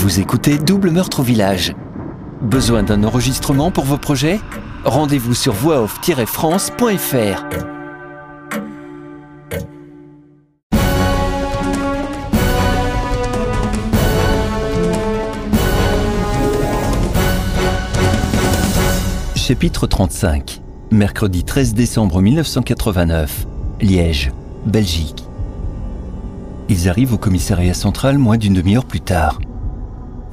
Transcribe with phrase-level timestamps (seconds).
[0.00, 1.74] Vous écoutez Double Meurtre au Village.
[2.40, 4.40] Besoin d'un enregistrement pour vos projets?
[4.82, 7.44] Rendez-vous sur voixoff-france.fr.
[19.36, 20.62] Chapitre 35
[20.92, 23.46] Mercredi 13 décembre 1989
[23.82, 24.32] Liège,
[24.64, 25.24] Belgique.
[26.70, 29.38] Ils arrivent au commissariat central moins d'une demi-heure plus tard.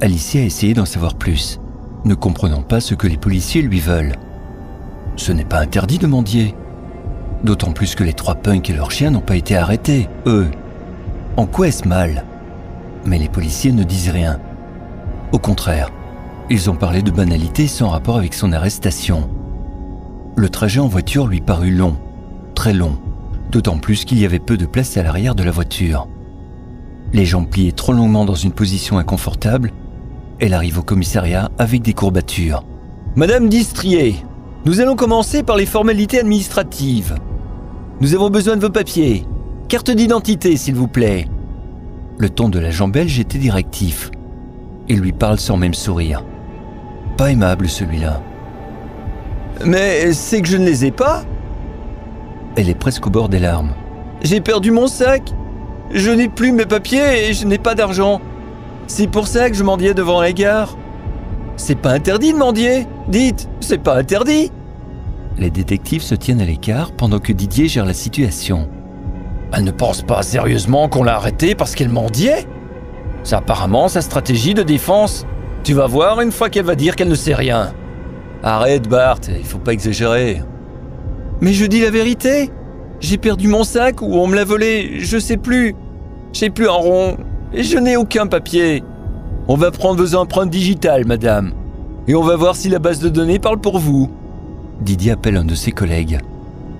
[0.00, 1.58] Alicia a essayé d'en savoir plus,
[2.04, 4.14] ne comprenant pas ce que les policiers lui veulent.
[5.16, 6.54] Ce n'est pas interdit de mendier.
[7.42, 10.48] D'autant plus que les trois punks et leurs chiens n'ont pas été arrêtés, eux.
[11.36, 12.24] En quoi est-ce mal?
[13.06, 14.38] Mais les policiers ne disent rien.
[15.32, 15.90] Au contraire,
[16.48, 19.28] ils ont parlé de banalité sans rapport avec son arrestation.
[20.36, 21.96] Le trajet en voiture lui parut long,
[22.54, 22.98] très long,
[23.50, 26.06] d'autant plus qu'il y avait peu de place à l'arrière de la voiture.
[27.12, 29.72] Les jambes pliées trop longuement dans une position inconfortable,
[30.40, 32.64] elle arrive au commissariat avec des courbatures.
[33.16, 34.16] Madame Distrier,
[34.64, 37.16] nous allons commencer par les formalités administratives.
[38.00, 39.24] Nous avons besoin de vos papiers.
[39.68, 41.26] Carte d'identité, s'il vous plaît.
[42.18, 44.10] Le ton de l'agent belge était directif.
[44.88, 46.24] Il lui parle sans même sourire.
[47.16, 48.22] Pas aimable celui-là.
[49.64, 51.24] Mais c'est que je ne les ai pas
[52.54, 53.74] Elle est presque au bord des larmes.
[54.22, 55.32] J'ai perdu mon sac.
[55.92, 58.20] Je n'ai plus mes papiers et je n'ai pas d'argent.
[58.88, 60.76] C'est pour ça que je mendiais devant la gare.
[61.56, 62.86] C'est pas interdit de mendier.
[63.06, 64.50] Dites, c'est pas interdit.
[65.36, 68.68] Les détectives se tiennent à l'écart pendant que Didier gère la situation.
[69.52, 72.46] Elle ne pense pas sérieusement qu'on l'a arrêtée parce qu'elle mendiait
[73.24, 75.26] C'est apparemment sa stratégie de défense.
[75.64, 77.74] Tu vas voir une fois qu'elle va dire qu'elle ne sait rien.
[78.42, 80.42] Arrête Bart, il faut pas exagérer.
[81.42, 82.50] Mais je dis la vérité.
[83.00, 85.74] J'ai perdu mon sac ou on me l'a volé, je sais plus.
[86.32, 87.16] J'ai plus un rond
[87.52, 88.82] et je n'ai aucun papier.
[89.48, 91.52] On va prendre vos empreintes digitales, madame.
[92.06, 94.10] Et on va voir si la base de données parle pour vous.
[94.80, 96.20] Didier appelle un de ses collègues.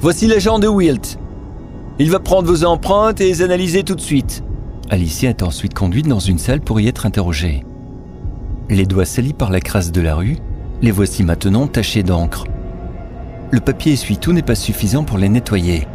[0.00, 1.18] Voici l'agent de Wilt.
[1.98, 4.42] Il va prendre vos empreintes et les analyser tout de suite.
[4.90, 7.64] Alicia est ensuite conduite dans une salle pour y être interrogée.
[8.68, 10.36] Les doigts salis par la crasse de la rue,
[10.82, 12.44] les voici maintenant tachés d'encre.
[13.50, 15.86] Le papier essuie-tout n'est pas suffisant pour les nettoyer.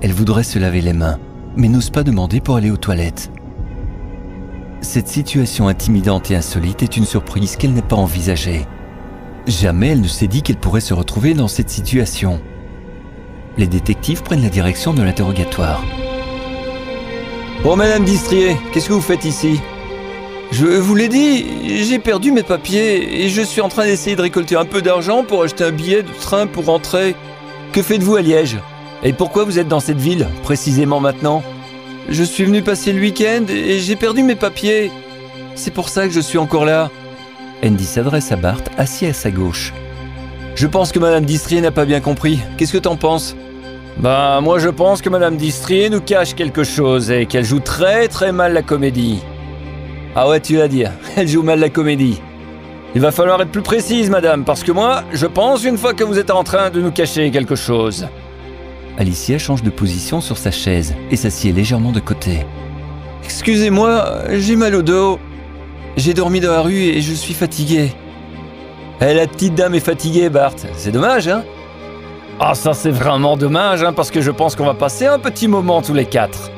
[0.00, 1.18] Elle voudrait se laver les mains,
[1.56, 3.30] mais n'ose pas demander pour aller aux toilettes.
[4.82, 8.66] Cette situation intimidante et insolite est une surprise qu'elle n'a pas envisagée.
[9.46, 12.40] Jamais elle ne s'est dit qu'elle pourrait se retrouver dans cette situation.
[13.58, 15.84] Les détectives prennent la direction de l'interrogatoire.
[17.62, 19.60] Bon, Madame Distrier, qu'est-ce que vous faites ici?
[20.50, 24.22] Je vous l'ai dit, j'ai perdu mes papiers et je suis en train d'essayer de
[24.22, 27.14] récolter un peu d'argent pour acheter un billet de train pour rentrer.
[27.72, 28.56] Que faites-vous à Liège?
[29.02, 31.42] Et pourquoi vous êtes dans cette ville, précisément maintenant?
[32.08, 34.90] Je suis venu passer le week-end et j'ai perdu mes papiers.
[35.54, 36.90] C'est pour ça que je suis encore là.
[37.64, 39.72] Andy s'adresse à Bart, assis à sa gauche.
[40.54, 42.40] Je pense que Madame Distrier n'a pas bien compris.
[42.56, 43.36] Qu'est-ce que t'en penses?
[43.98, 48.08] Ben, moi je pense que Madame Distrier nous cache quelque chose et qu'elle joue très
[48.08, 49.20] très mal la comédie.
[50.16, 52.20] Ah ouais, tu vas dire, elle joue mal la comédie.
[52.94, 56.02] Il va falloir être plus précise, madame, parce que moi, je pense une fois que
[56.02, 58.08] vous êtes en train de nous cacher quelque chose.
[58.98, 62.44] Alicia change de position sur sa chaise et s'assied légèrement de côté.
[63.24, 65.18] Excusez-moi, j'ai mal au dos.
[65.96, 67.92] J'ai dormi dans la rue et je suis fatigué.
[69.00, 70.54] Eh, la petite dame est fatiguée, Bart.
[70.76, 71.44] C'est dommage, hein?
[72.38, 75.48] Ah, ça c'est vraiment dommage, hein, parce que je pense qu'on va passer un petit
[75.48, 76.50] moment tous les quatre.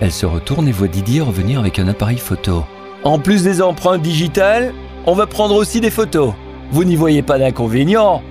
[0.00, 2.64] Elle se retourne et voit Didier revenir avec un appareil photo.
[3.04, 4.72] En plus des empreintes digitales,
[5.06, 6.32] on va prendre aussi des photos.
[6.70, 8.22] Vous n'y voyez pas d'inconvénient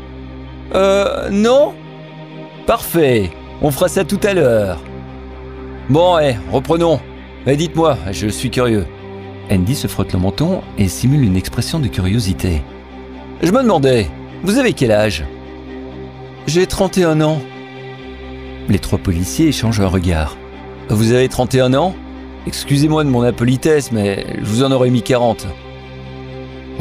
[0.76, 1.74] Euh, non?
[2.68, 4.82] Parfait, on fera ça tout à l'heure.
[5.90, 7.00] Bon, eh, reprenons.
[7.46, 8.86] Mais dites-moi, je suis curieux.
[9.50, 12.62] Andy se frotte le menton et simule une expression de curiosité.
[13.42, 14.08] Je me demandais,
[14.44, 15.24] vous avez quel âge?
[16.46, 17.40] J'ai 31 ans.
[18.68, 20.36] Les trois policiers échangent un regard.
[20.90, 21.96] Vous avez 31 ans?
[22.48, 25.48] Excusez-moi de mon impolitesse, mais je vous en aurais mis 40.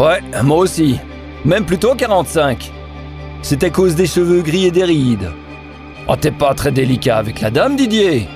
[0.01, 0.99] Ouais, moi aussi.
[1.45, 2.73] Même plutôt 45.
[3.43, 5.31] C'est à cause des cheveux gris et des rides.
[6.09, 8.29] Oh, t'es pas très délicat avec la dame, Didier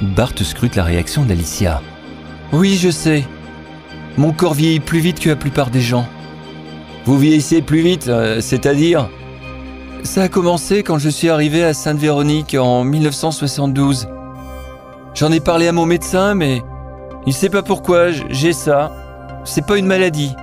[0.00, 1.80] Bart scrute la réaction d'Alicia.
[2.52, 3.24] Oui, je sais.
[4.16, 6.06] Mon corps vieillit plus vite que la plupart des gens.
[7.04, 9.08] Vous vieillissez plus vite, euh, c'est-à-dire?
[10.04, 14.08] Ça a commencé quand je suis arrivé à Sainte-Véronique en 1972.
[15.14, 16.62] J'en ai parlé à mon médecin, mais
[17.26, 18.92] il sait pas pourquoi j'ai ça.
[19.44, 20.34] C'est pas une maladie.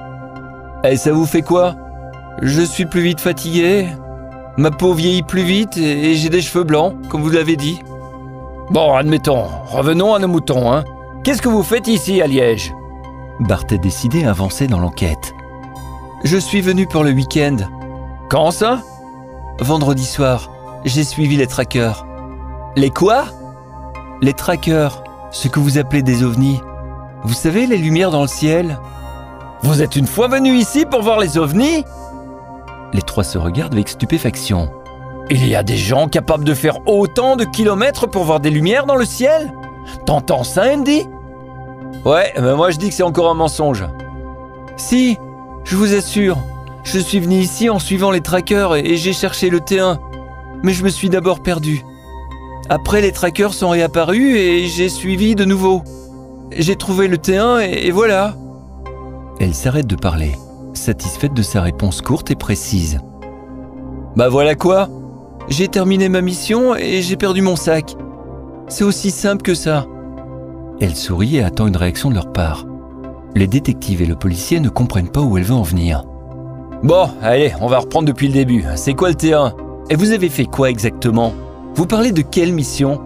[0.83, 1.75] Et ça vous fait quoi?
[2.42, 3.88] Je suis plus vite fatigué,
[4.59, 7.79] ma peau vieillit plus vite et j'ai des cheveux blancs, comme vous l'avez dit.
[8.69, 10.83] Bon, admettons, revenons à nos moutons, hein.
[11.23, 12.73] Qu'est-ce que vous faites ici à Liège?
[13.39, 15.33] Bart est décidé à avancer dans l'enquête.
[16.25, 17.56] Je suis venu pour le week-end.
[18.29, 18.81] Quand ça?
[19.61, 20.51] Vendredi soir,
[20.83, 22.06] j'ai suivi les trackers.
[22.75, 23.23] Les quoi?
[24.21, 26.59] Les trackers, ce que vous appelez des ovnis.
[27.23, 28.77] Vous savez, les lumières dans le ciel?
[29.61, 31.85] Vous êtes une fois venu ici pour voir les ovnis?
[32.94, 34.69] Les trois se regardent avec stupéfaction.
[35.30, 38.86] Il y a des gens capables de faire autant de kilomètres pour voir des lumières
[38.86, 39.53] dans le ciel?
[40.06, 41.06] T'entends ça, Andy?
[42.06, 43.86] Ouais, mais moi je dis que c'est encore un mensonge.
[44.77, 45.18] Si,
[45.65, 46.38] je vous assure,
[46.83, 50.00] je suis venu ici en suivant les trackers et, j'ai cherché le T1.
[50.63, 51.83] Mais je me suis d'abord perdu.
[52.69, 55.83] Après, les trackers sont réapparus et j'ai suivi de nouveau.
[56.51, 58.35] J'ai trouvé le T1 et, et voilà.
[59.39, 60.35] Elle s'arrête de parler,
[60.74, 63.00] satisfaite de sa réponse courte et précise.
[64.16, 64.89] Bah voilà quoi
[65.50, 67.95] J'ai terminé ma mission et j'ai perdu mon sac.
[68.68, 69.86] C'est aussi simple que ça.
[70.80, 72.66] Elle sourit et attend une réaction de leur part.
[73.36, 76.04] Les détectives et le policier ne comprennent pas où elle veut en venir.
[76.83, 78.63] Bon, allez, on va reprendre depuis le début.
[78.75, 79.54] C'est quoi le T1
[79.89, 81.33] Et vous avez fait quoi exactement?
[81.75, 83.01] Vous parlez de quelle mission?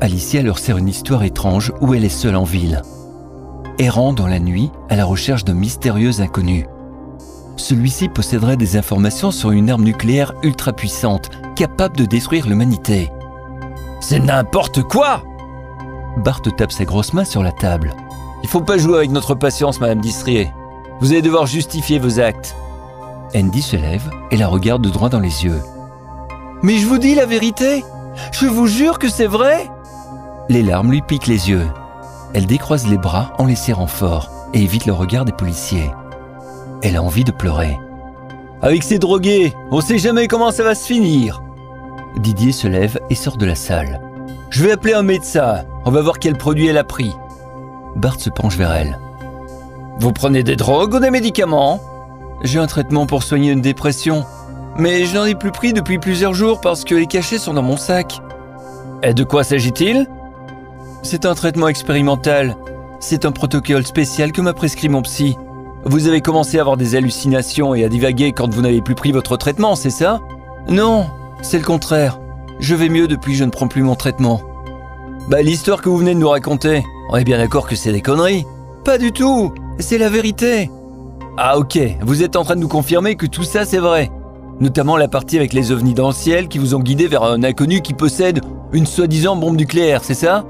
[0.00, 2.82] Alicia leur sert une histoire étrange où elle est seule en ville.
[3.78, 6.66] Errant dans la nuit à la recherche d'un mystérieux inconnu.
[7.56, 13.10] Celui-ci posséderait des informations sur une arme nucléaire ultra puissante, capable de détruire l'humanité.
[14.00, 15.22] C'est n'importe quoi
[16.16, 17.94] Bart tape ses grosses mains sur la table.
[18.42, 20.52] Il faut pas jouer avec notre patience, Madame Distrier.
[21.00, 22.56] Vous allez devoir justifier vos actes.
[23.34, 25.62] Andy se lève et la regarde droit dans les yeux.
[26.62, 27.84] Mais je vous dis la vérité
[28.32, 29.70] Je vous jure que c'est vrai
[30.48, 31.66] Les larmes lui piquent les yeux.
[32.34, 35.90] Elle décroise les bras en les serrant fort et évite le regard des policiers.
[36.82, 37.78] Elle a envie de pleurer.
[38.60, 41.42] Avec ces drogués, on sait jamais comment ça va se finir.
[42.16, 44.00] Didier se lève et sort de la salle.
[44.50, 45.64] Je vais appeler un médecin.
[45.84, 47.14] On va voir quel produit elle a pris.
[47.96, 48.98] Bart se penche vers elle.
[49.98, 51.80] Vous prenez des drogues ou des médicaments?
[52.42, 54.24] J'ai un traitement pour soigner une dépression.
[54.76, 57.62] Mais je n'en ai plus pris depuis plusieurs jours parce que les cachets sont dans
[57.62, 58.20] mon sac.
[59.02, 60.06] Et de quoi s'agit-il?
[61.02, 62.56] C'est un traitement expérimental.
[63.00, 65.36] C'est un protocole spécial que m'a prescrit mon psy.
[65.84, 69.10] Vous avez commencé à avoir des hallucinations et à divaguer quand vous n'avez plus pris
[69.10, 70.20] votre traitement, c'est ça?
[70.68, 71.06] Non,
[71.42, 72.20] c'est le contraire.
[72.60, 74.40] Je vais mieux depuis que je ne prends plus mon traitement.
[75.28, 78.00] Bah l'histoire que vous venez de nous raconter, on est bien d'accord que c'est des
[78.00, 78.46] conneries.
[78.84, 80.70] Pas du tout C'est la vérité.
[81.36, 84.10] Ah ok, vous êtes en train de nous confirmer que tout ça c'est vrai.
[84.60, 87.42] Notamment la partie avec les ovnis dans le ciel qui vous ont guidé vers un
[87.42, 88.40] inconnu qui possède
[88.72, 90.44] une soi-disant bombe nucléaire, c'est ça?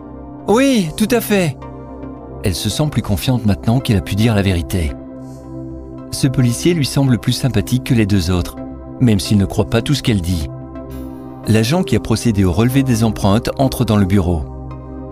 [0.47, 1.57] Oui, tout à fait.
[2.45, 4.93] Elle se sent plus confiante maintenant qu'elle a pu dire la vérité.
[6.13, 8.57] Ce policier lui semble plus sympathique que les deux autres,
[9.01, 10.47] même s'il ne croit pas tout ce qu'elle dit.
[11.49, 14.45] L'agent qui a procédé au relevé des empreintes entre dans le bureau.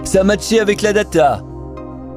[0.04, 1.42] Ça a matché avec la data.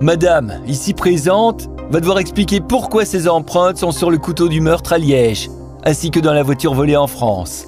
[0.02, 4.92] Madame, ici présente, va devoir expliquer pourquoi ces empreintes sont sur le couteau du meurtre
[4.92, 5.50] à Liège,
[5.86, 7.66] ainsi que dans la voiture volée en France.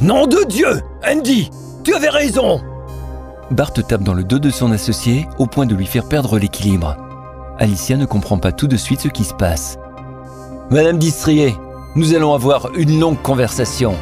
[0.00, 1.48] Nom de Dieu Andy
[1.84, 2.60] Tu avais raison
[3.52, 6.96] Bart tape dans le dos de son associé au point de lui faire perdre l'équilibre.
[7.60, 9.78] Alicia ne comprend pas tout de suite ce qui se passe.
[10.68, 11.54] Madame Distrier,
[11.94, 13.94] nous allons avoir une longue conversation.